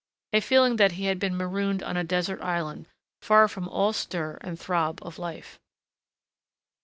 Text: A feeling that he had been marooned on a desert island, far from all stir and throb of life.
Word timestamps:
A 0.33 0.39
feeling 0.39 0.77
that 0.77 0.93
he 0.93 1.05
had 1.05 1.19
been 1.19 1.37
marooned 1.37 1.83
on 1.83 1.95
a 1.95 2.03
desert 2.03 2.41
island, 2.41 2.87
far 3.21 3.47
from 3.47 3.67
all 3.69 3.93
stir 3.93 4.39
and 4.41 4.59
throb 4.59 4.97
of 5.03 5.19
life. 5.19 5.59